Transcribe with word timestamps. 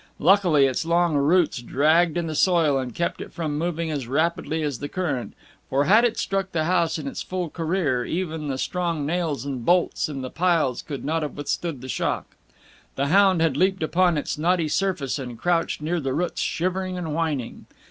Luckily 0.17 0.65
its 0.65 0.83
long 0.83 1.13
roots 1.13 1.61
dragged 1.61 2.17
in 2.17 2.25
the 2.25 2.33
soil 2.33 2.79
and 2.79 2.91
kept 2.95 3.21
it 3.21 3.31
from 3.31 3.55
moving 3.55 3.91
as 3.91 4.07
rapidly 4.07 4.63
as 4.63 4.79
the 4.79 4.89
current, 4.89 5.35
for 5.69 5.83
had 5.85 6.03
it 6.03 6.17
struck 6.17 6.53
the 6.53 6.63
house 6.63 6.97
in 6.97 7.05
its 7.07 7.21
full 7.21 7.51
career, 7.51 8.03
even 8.03 8.47
the 8.47 8.57
strong 8.57 9.05
nails 9.05 9.45
and 9.45 9.63
bolts 9.63 10.09
in 10.09 10.23
the 10.23 10.31
piles 10.31 10.81
could 10.81 11.05
not 11.05 11.21
have 11.21 11.37
withstood 11.37 11.81
the 11.81 11.87
shock. 11.87 12.35
The 12.95 13.09
hound 13.09 13.41
had 13.43 13.55
leaped 13.55 13.83
upon 13.83 14.17
its 14.17 14.39
knotty 14.39 14.69
surface, 14.69 15.19
and 15.19 15.37
crouched 15.37 15.83
near 15.83 15.99
the 15.99 16.15
roots 16.15 16.41
shivering 16.41 16.97
and 16.97 17.13
whining. 17.13 17.67